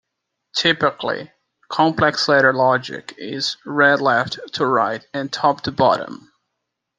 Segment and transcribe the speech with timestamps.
[0.55, 1.31] Typically,
[1.69, 6.31] complex ladder logic is 'read' left to right and top to bottom.